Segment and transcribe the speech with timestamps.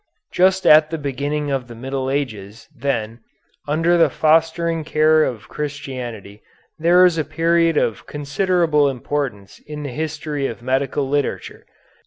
[0.33, 3.19] Just at the beginning of the Middle Ages, then,
[3.67, 6.41] under the fostering care of Christianity
[6.79, 11.67] there is a period of considerable importance in the history of medical literature.